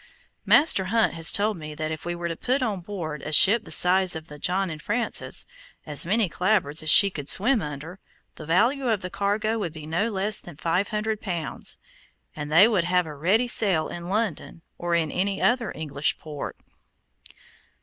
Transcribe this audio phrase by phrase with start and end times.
[0.47, 3.65] Master Hunt has told me that if we were to put on board a ship
[3.65, 5.45] the size of the John and Francis,
[5.85, 7.99] as many clapboards as she could swim under,
[8.33, 11.77] the value of the cargo would be no less than five hundred pounds,
[12.35, 16.63] and they would have a ready sale in London, or in other English ports.